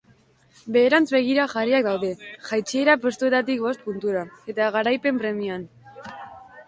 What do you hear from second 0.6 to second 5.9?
Beherantz begira jarriak daude, jaitsiera postuetatik bost puntura, eta garaipen premian.